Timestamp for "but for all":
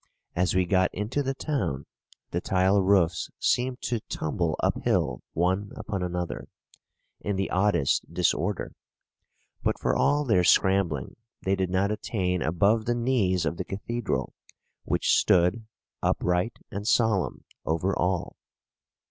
9.61-10.25